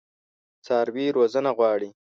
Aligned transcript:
څاروي 0.65 1.05
روزنه 1.17 1.51
غواړي. 1.57 1.89